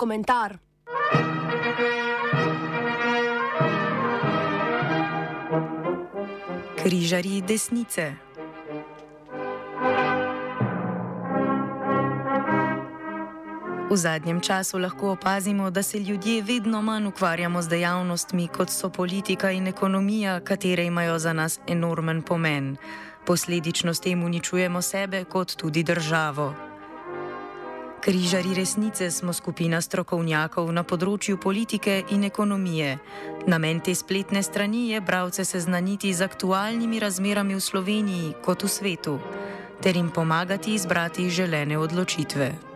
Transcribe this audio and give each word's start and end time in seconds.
komentar. 0.00 0.56
Križari 6.80 7.42
desnice. 7.44 8.16
V 13.90 13.96
zadnjem 13.96 14.40
času 14.40 14.78
lahko 14.78 15.10
opazimo, 15.12 15.70
da 15.70 15.82
se 15.82 15.98
ljudje 15.98 16.42
vedno 16.42 16.82
manj 16.82 17.06
ukvarjamo 17.06 17.62
z 17.62 17.68
dejavnostmi, 17.68 18.48
kot 18.48 18.70
so 18.70 18.88
politika 18.88 19.50
in 19.50 19.66
ekonomija, 19.66 20.40
katere 20.40 20.84
imajo 20.86 21.18
za 21.18 21.32
nas 21.32 21.60
enormen 21.66 22.22
pomen. 22.22 22.76
Posledično 23.26 23.94
s 23.94 24.00
tem 24.00 24.24
uničujemo 24.24 24.82
sebe, 24.82 25.24
kot 25.24 25.56
tudi 25.56 25.82
državo. 25.82 26.69
Križari 28.00 28.54
resnice 28.54 29.10
smo 29.10 29.32
skupina 29.32 29.76
strokovnjakov 29.84 30.70
na 30.72 30.80
področju 30.88 31.36
politike 31.36 31.98
in 32.16 32.24
ekonomije. 32.24 32.94
Namen 33.44 33.82
te 33.84 33.92
spletne 33.94 34.40
strani 34.40 34.86
je 34.94 35.02
bralce 35.04 35.44
seznaniti 35.44 36.14
z 36.16 36.24
aktualnimi 36.24 36.96
razmerami 36.96 37.58
v 37.58 37.60
Sloveniji 37.60 38.32
kot 38.40 38.64
v 38.64 38.72
svetu, 38.72 39.18
ter 39.84 40.00
jim 40.00 40.08
pomagati 40.08 40.78
izbrati 40.80 41.28
želene 41.28 41.76
odločitve. 41.76 42.69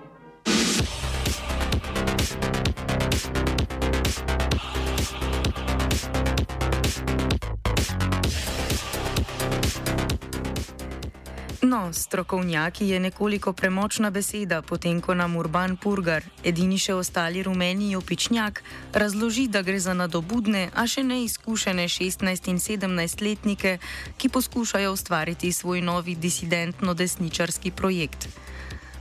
No, 11.64 11.92
strokovnjaki 11.92 12.88
je 12.88 13.00
nekoliko 13.00 13.52
premočna 13.52 14.10
beseda, 14.10 14.62
potem 14.62 15.00
ko 15.00 15.14
nam 15.14 15.36
Urban 15.36 15.76
Purgar, 15.76 16.24
edini 16.44 16.76
še 16.78 16.92
ostali 16.94 17.42
rumeni 17.42 17.96
opičnjak, 17.96 18.60
razloži, 18.92 19.46
da 19.48 19.62
gre 19.62 19.80
za 19.80 19.94
nadobudne, 19.96 20.66
a 20.76 20.84
še 20.86 21.06
neizkušene 21.08 21.88
16 21.88 22.52
in 22.52 22.60
17 22.60 23.24
letnike, 23.24 23.78
ki 24.20 24.28
poskušajo 24.28 24.92
ustvariti 24.92 25.52
svoj 25.52 25.80
novi 25.80 26.20
disidentno-desničarski 26.20 27.72
projekt. 27.72 28.28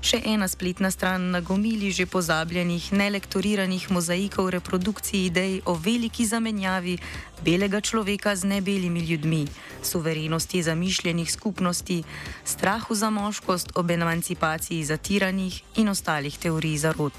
Še 0.04 0.18
ena 0.28 0.50
spletna 0.52 0.90
stran 0.92 1.30
na 1.32 1.40
gomili 1.40 1.88
že 1.96 2.04
pozabljenih, 2.04 2.92
nelektoriranih 2.92 3.88
mozaikov 3.88 4.50
reprodukciji 4.52 5.32
idej 5.32 5.54
o 5.64 5.80
veliki 5.80 6.28
zamenjavi 6.28 6.98
belega 7.40 7.80
človeka 7.80 8.36
z 8.36 8.44
nebelimi 8.52 9.00
ljudmi, 9.00 9.48
suverenosti 9.80 10.60
zamišljenih 10.60 11.32
skupnosti, 11.32 12.04
strahu 12.44 12.92
za 12.96 13.10
moškost 13.10 13.72
ob 13.80 13.92
emancipaciji 13.96 14.84
zatiranih 14.84 15.64
in 15.80 15.88
ostalih 15.88 16.36
teorij 16.36 16.84
zarod. 16.84 17.16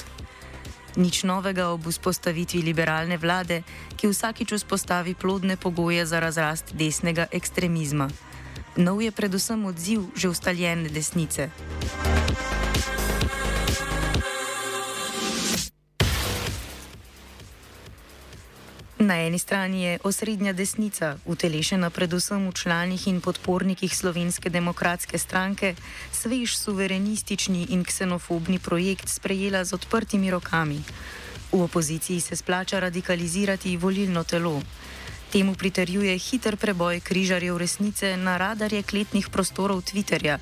Nič 1.00 1.24
novega 1.24 1.72
ob 1.72 1.88
vzpostavitvi 1.88 2.60
liberalne 2.68 3.16
vlade, 3.16 3.62
ki 3.96 4.12
vsakič 4.12 4.52
vzpostavi 4.60 5.16
plodne 5.16 5.56
pogoje 5.56 6.04
za 6.04 6.20
razrast 6.20 6.76
desnega 6.76 7.32
ekstremizma. 7.32 8.12
Nov 8.76 9.00
je 9.00 9.08
predvsem 9.08 9.64
odziv 9.64 10.12
že 10.12 10.28
ustaljene 10.28 10.92
desnice. 10.92 11.48
Na 18.98 19.18
eni 19.18 19.38
strani 19.38 19.82
je 19.82 19.98
osrednja 20.04 20.52
desnica, 20.52 21.16
utelešena 21.26 21.90
predvsem 21.90 22.48
v 22.48 22.52
članih 22.54 23.08
in 23.08 23.20
podpornikih 23.20 23.96
Slovenske 23.96 24.50
demokratske 24.50 25.18
stranke, 25.18 25.74
svež 26.12 26.54
suverenistični 26.56 27.66
in 27.74 27.82
ksenofobni 27.84 28.58
projekt 28.58 29.08
sprejela 29.08 29.64
z 29.64 29.74
odprtimi 29.74 30.30
rokami. 30.30 30.78
V 31.52 31.62
opoziciji 31.62 32.20
se 32.20 32.36
splača 32.36 32.78
radikalizirati 32.78 33.76
volilno 33.76 34.24
telo. 34.24 34.62
Temu 35.32 35.54
pritrjuje 35.54 36.18
hiter 36.18 36.56
preboj 36.56 37.00
križarjev 37.00 37.56
resnice 37.56 38.16
na 38.16 38.36
radarje 38.36 38.82
kletnih 38.82 39.28
prostorov 39.28 39.82
Twitterja, 39.82 40.38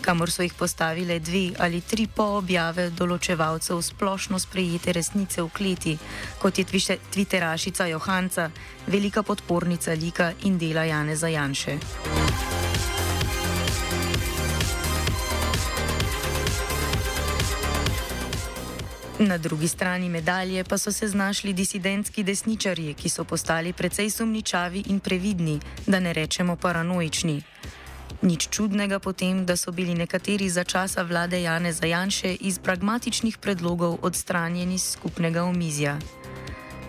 kamor 0.00 0.30
so 0.30 0.42
jih 0.42 0.54
postavile 0.54 1.18
dve 1.18 1.50
ali 1.58 1.80
tri 1.80 2.06
po 2.06 2.24
objave 2.38 2.90
določevalcev 2.90 3.82
splošno 3.82 4.38
sprejete 4.38 4.92
resnice 4.92 5.42
v 5.42 5.48
kleti, 5.48 5.98
kot 6.38 6.58
je 6.58 6.64
Twitterašica 6.64 7.86
Johanca, 7.90 8.50
velika 8.86 9.22
podpornica 9.22 9.92
lika 9.92 10.32
in 10.42 10.58
dela 10.58 10.84
Jane 10.84 11.16
Zajanše. 11.16 11.78
Na 19.20 19.36
drugi 19.38 19.68
strani 19.68 20.08
medalje 20.08 20.64
pa 20.64 20.78
so 20.78 20.92
se 20.92 21.08
znašli 21.08 21.52
disidentski 21.52 22.22
desničarji, 22.24 22.94
ki 22.94 23.08
so 23.08 23.24
postali 23.24 23.72
precej 23.72 24.10
sumničavi 24.10 24.84
in 24.86 25.00
previdni, 25.00 25.60
da 25.86 26.00
ne 26.00 26.12
rečemo 26.12 26.56
paranoični. 26.56 27.42
Nič 28.20 28.52
čudnega 28.52 29.00
potem, 29.00 29.48
da 29.48 29.56
so 29.56 29.72
bili 29.72 29.96
nekateri 29.96 30.44
za 30.52 30.60
časa 30.64 31.02
vlade 31.08 31.40
Jane 31.40 31.72
Zajanše 31.72 32.34
iz 32.44 32.58
pragmatičnih 32.60 33.40
predlogov 33.40 33.96
odstranjeni 34.04 34.76
z 34.76 34.92
skupnega 34.92 35.48
omizja. 35.48 35.96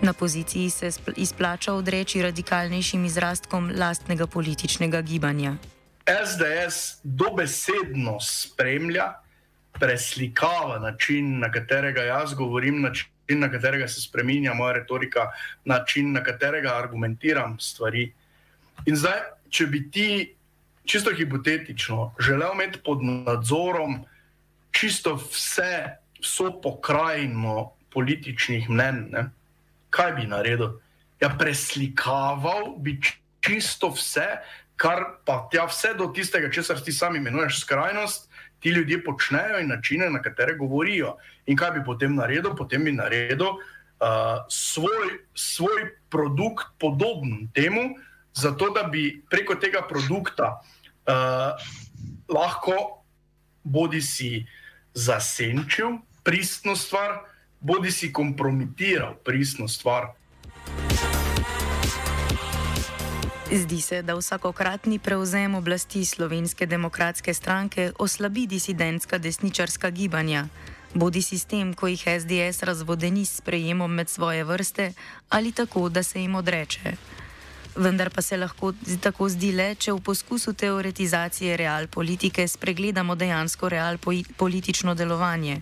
Na 0.02 0.14
poziciji 0.14 0.70
se 0.70 0.90
izplača 1.16 1.74
odreči 1.74 2.22
radikalnejšim 2.22 3.06
izrastkom 3.06 3.72
lastnega 3.72 4.28
političnega 4.28 5.02
gibanja. 5.02 5.56
SDS 6.04 7.00
dobesedno 7.04 8.20
spremlja, 8.20 9.14
preslikava 9.80 10.80
način, 10.80 11.40
na 11.40 11.52
katerega 11.52 12.02
jaz 12.02 12.34
govorim, 12.34 12.82
način, 12.82 13.08
na 13.40 13.52
katerega 13.52 13.88
se 13.88 14.02
spremenja 14.02 14.54
moja 14.54 14.74
retorika, 14.74 15.32
način, 15.66 16.12
na 16.12 16.24
katerega 16.24 16.76
argumentiram 16.76 17.56
stvari. 17.60 18.12
In 18.86 18.96
zdaj, 18.96 19.20
če 19.50 19.66
bi 19.66 19.92
ti 19.92 20.36
čisto 20.92 21.14
hipotetično, 21.16 22.14
želel 22.20 22.52
imeti 22.54 22.80
pod 22.84 23.04
nadzorom 23.04 24.02
čisto 24.72 25.16
vse, 25.16 25.96
vso 26.20 26.52
pokrajino 26.64 27.72
političnih 27.94 28.70
mnen, 28.70 29.06
ne? 29.12 29.30
kaj 29.90 30.12
bi 30.12 30.28
naredil? 30.28 30.80
Ja, 31.22 31.30
preslikaval 31.40 32.76
bi 32.78 32.98
čisto 33.40 33.92
vse, 33.96 34.26
kar 34.76 35.04
pa 35.26 35.48
tja 35.52 35.66
vse 35.70 35.94
do 35.96 36.10
tistega, 36.16 36.52
česar 36.52 36.84
ti 36.84 36.92
sami 36.92 37.22
imenuješ 37.22 37.62
skrajnost, 37.62 38.28
ti 38.60 38.70
ljudje 38.70 39.04
počnejo 39.04 39.60
in 39.62 39.72
načine, 39.72 40.10
na 40.10 40.22
katere 40.22 40.58
govorijo. 40.58 41.16
In 41.46 41.58
kaj 41.58 41.72
bi 41.72 41.86
potem 41.86 42.16
naredil? 42.16 42.56
Potem 42.58 42.84
bi 42.84 42.92
naredil 42.92 43.48
uh, 43.48 44.44
svoj, 44.50 45.24
svoj 45.36 45.88
produkt 46.10 46.68
podoben 46.80 47.48
temu, 47.54 47.96
zato 48.34 48.70
da 48.76 48.84
bi 48.84 49.24
preko 49.30 49.56
tega 49.56 49.82
produkta 49.88 50.60
uh, 51.08 51.58
lahko 52.28 53.04
bodi 53.64 54.02
si 54.02 54.46
zasenčil 54.94 56.02
pristno 56.24 56.76
stvar, 56.76 57.22
bodi 57.60 57.92
si 57.92 58.14
kompromitiral 58.14 59.16
pristno 59.26 59.68
stvar. 59.68 60.14
Zdi 63.52 63.82
se, 63.82 64.02
da 64.02 64.16
vsakokratni 64.16 65.00
prevzem 65.00 65.56
oblasti 65.56 66.06
Slovenske 66.06 66.66
demokratske 66.66 67.34
stranke 67.34 67.92
oslabi 68.00 68.48
disidentska 68.48 69.18
desničarska 69.18 69.90
gibanja. 69.90 70.48
Bodi 70.94 71.22
sistem, 71.22 71.74
ko 71.74 71.88
jih 71.88 72.04
SDS 72.20 72.64
razvodeni 72.64 73.26
s 73.26 73.42
prejemom 73.42 73.92
med 73.92 74.10
svoje 74.10 74.44
vrste, 74.44 74.94
ali 75.30 75.52
tako, 75.52 75.90
da 75.90 76.04
se 76.04 76.22
jim 76.22 76.36
odreče 76.36 76.96
vendar 77.76 78.10
pa 78.10 78.22
se 78.22 78.38
lahko 78.38 78.74
tako 79.02 79.30
zdi 79.30 79.52
le, 79.52 79.76
če 79.76 79.94
v 79.94 80.02
poskusu 80.04 80.54
teoretizacije 80.54 81.58
real 81.58 81.88
politike 81.88 82.48
spregledamo 82.48 83.16
dejansko 83.16 83.70
real 83.70 83.98
politično 84.38 84.96
delovanje. 84.96 85.62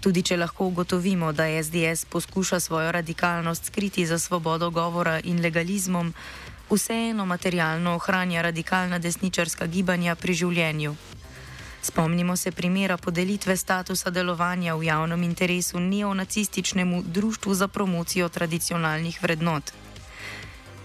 Tudi 0.00 0.22
če 0.22 0.36
lahko 0.36 0.68
ugotovimo, 0.70 1.32
da 1.32 1.48
SDS 1.62 2.04
poskuša 2.04 2.60
svojo 2.60 2.92
radikalnost 2.92 3.66
skriti 3.66 4.06
za 4.06 4.18
svobodo 4.18 4.70
govora 4.70 5.20
in 5.24 5.42
legalizmom, 5.42 6.14
vseeno 6.70 7.26
materialno 7.26 7.94
ohranja 7.94 8.42
radikalna 8.42 8.98
desničarska 8.98 9.66
gibanja 9.66 10.14
pri 10.14 10.34
življenju. 10.34 10.94
Spomnimo 11.82 12.36
se 12.36 12.52
primera 12.52 12.96
podelitve 12.96 13.56
statusa 13.56 14.10
delovanja 14.10 14.74
v 14.74 14.84
javnem 14.84 15.22
interesu 15.22 15.80
neonacističnemu 15.80 17.02
društvu 17.02 17.54
za 17.54 17.68
promocijo 17.68 18.28
tradicionalnih 18.28 19.22
vrednot. 19.22 19.87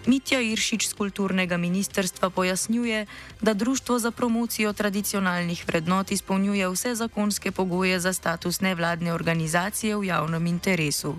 Mitja 0.03 0.41
Iršič 0.43 0.91
z 0.91 0.93
kulturnega 0.99 1.57
ministerstva 1.57 2.29
pojasnjuje, 2.29 3.05
da 3.41 3.53
Društvo 3.53 3.99
za 3.99 4.11
promocijo 4.11 4.73
tradicionalnih 4.73 5.63
vrednot 5.67 6.11
izpolnjuje 6.11 6.67
vse 6.69 6.95
zakonske 6.95 7.51
pogoje 7.51 7.99
za 7.99 8.13
status 8.13 8.61
nevladne 8.61 9.13
organizacije 9.13 9.95
v 9.95 10.03
javnem 10.03 10.47
interesu. 10.47 11.15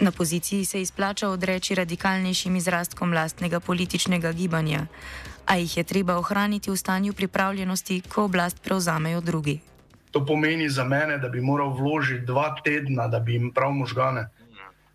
Na 0.00 0.12
poziciji 0.12 0.64
se 0.64 0.82
izplača 0.82 1.28
odreči 1.28 1.74
radikalnejšim 1.74 2.56
izrastkom 2.56 3.12
lastnega 3.12 3.60
političnega 3.60 4.32
gibanja, 4.32 4.86
a 5.46 5.56
jih 5.56 5.76
je 5.76 5.84
treba 5.84 6.18
ohraniti 6.18 6.70
v 6.70 6.76
stanju 6.76 7.12
pripravljenosti, 7.12 8.02
ko 8.08 8.24
oblast 8.24 8.60
prevzamejo 8.62 9.20
drugi. 9.20 9.60
To 10.10 10.26
pomeni 10.26 10.68
za 10.68 10.84
mene, 10.84 11.18
da 11.18 11.28
bi 11.28 11.40
moral 11.40 11.72
vložiti 11.72 12.26
dva 12.26 12.54
tedna, 12.64 13.08
da 13.08 13.20
bi 13.20 13.32
jim 13.32 13.52
prav 13.52 13.72
možgane, 13.72 14.28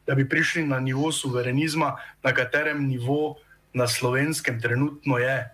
da 0.07 0.15
bi 0.15 0.29
prišli 0.29 0.65
na 0.67 0.79
nivo 0.79 1.11
suverenizma, 1.11 1.97
na 2.23 2.33
katerem 2.33 2.87
nivo 2.87 3.35
na 3.73 3.87
slovenskem 3.87 4.61
trenutno 4.61 5.17
je. 5.17 5.49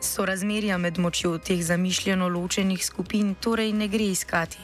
Sorazmerja 0.00 0.78
med 0.78 0.98
močjo 0.98 1.38
teh 1.38 1.62
zamišljeno 1.62 2.28
ločenih 2.28 2.86
skupin 2.86 3.34
torej 3.34 3.72
ne 3.72 3.88
gre 3.88 4.04
iskati. 4.04 4.58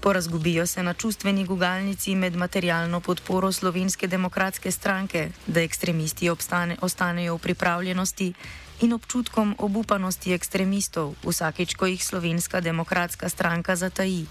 Porazgubijo 0.00 0.66
se 0.66 0.82
na 0.82 0.94
čustveni 0.94 1.44
gugalnici 1.44 2.14
med 2.14 2.36
materialno 2.36 3.00
podporo 3.00 3.52
slovenske 3.52 4.06
demokratske 4.06 4.70
stranke, 4.70 5.28
da 5.46 5.60
ekstremisti 5.60 6.28
obstane, 6.30 6.76
ostanejo 6.80 7.34
v 7.34 7.38
pripravljenosti 7.38 8.32
in 8.80 8.92
občutkom 8.92 9.56
obupanosti 9.58 10.32
ekstremistov, 10.32 11.14
vsakeč, 11.26 11.74
ko 11.74 11.86
jih 11.86 12.04
slovenska 12.04 12.60
demokratska 12.60 13.28
stranka 13.28 13.76
zataji. 13.76 14.26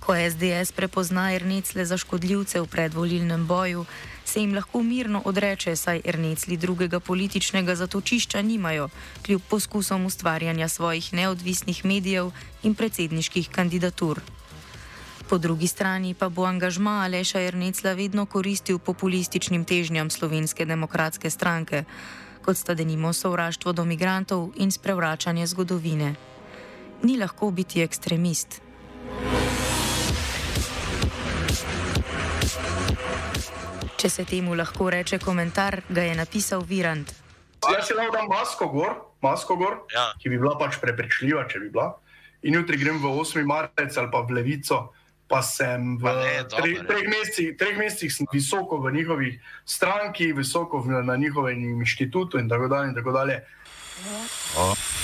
Ko 0.00 0.14
SDS 0.14 0.72
prepozna 0.72 1.32
Ernecle 1.34 1.84
za 1.84 1.96
škodljivce 1.96 2.60
v 2.60 2.66
predvolilnem 2.66 3.46
boju, 3.46 3.84
se 4.24 4.40
jim 4.40 4.54
lahko 4.54 4.82
mirno 4.82 5.22
odreče, 5.24 5.76
saj 5.76 6.00
Ernecli 6.04 6.56
drugega 6.56 7.00
političnega 7.00 7.74
zatočišča 7.74 8.42
nimajo, 8.42 8.88
kljub 9.22 9.42
poskusom 9.48 10.06
ustvarjanja 10.06 10.68
svojih 10.68 11.14
neodvisnih 11.14 11.84
medijev 11.84 12.30
in 12.62 12.74
predsedniških 12.74 13.48
kandidatur. 13.48 14.20
Po 15.28 15.38
drugi 15.38 15.66
strani 15.66 16.14
pa 16.14 16.28
bo 16.28 16.44
angažma 16.44 17.02
Aleša 17.04 17.40
Ernecla 17.40 17.92
vedno 17.92 18.26
koristil 18.26 18.78
populističnim 18.78 19.64
težnjam 19.64 20.10
slovenske 20.10 20.64
demokratske 20.64 21.30
stranke, 21.30 21.84
kot 22.44 22.56
sta 22.56 22.74
denimo 22.74 23.12
sovraštvo 23.12 23.72
do 23.72 23.84
migrantov 23.84 24.48
in 24.56 24.70
sprevračanje 24.70 25.46
zgodovine. 25.46 26.14
Ni 27.02 27.18
lahko 27.18 27.50
biti 27.50 27.82
ekstremist. 27.82 28.67
Če 33.98 34.08
se 34.10 34.22
temu 34.24 34.54
lahko 34.54 34.90
reče 34.94 35.18
komentar, 35.18 35.80
ga 35.90 36.04
je 36.06 36.14
napisal 36.14 36.62
Virant. 36.62 37.08
Jaz 37.66 37.88
si 37.88 37.96
lahko 37.98 38.14
dam 38.14 38.28
masko 38.30 38.68
gor, 38.70 38.92
masko 39.22 39.56
gor 39.58 39.80
Ja. 39.90 40.12
ki 40.22 40.30
bi 40.30 40.38
bila 40.38 40.54
pač 40.58 40.78
prepričljiva, 40.78 41.48
če 41.50 41.58
bi 41.58 41.70
bila. 41.74 41.96
In 42.46 42.54
jutri 42.54 42.78
grem 42.78 43.00
v 43.02 43.10
8. 43.10 43.42
marec 43.42 43.96
ali 43.98 44.10
pa 44.12 44.22
v 44.22 44.38
Levico, 44.38 44.92
pa 45.26 45.42
sem 45.42 45.98
v 45.98 46.02
Pa 46.06 46.14
ne, 46.14 46.44
dobro, 46.46 46.86
treh, 46.86 47.08
mesecih, 47.10 47.56
treh 47.58 47.74
mesecih 47.74 48.14
sem 48.14 48.26
visoko 48.32 48.78
v 48.78 48.94
njihovi 48.94 49.32
stranki, 49.66 50.30
visoko 50.32 50.78
v, 50.78 51.02
na 51.02 51.16
njihovem 51.18 51.58
inštitutu 51.82 52.38
in 52.38 52.48
tako 52.48 52.68
dalje. 52.70 52.88
In 52.88 52.94
tako 52.94 53.12
dalje. 53.12 53.42
Off 54.54 54.98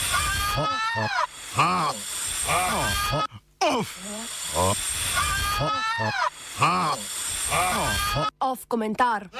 komentar. 8.69 9.31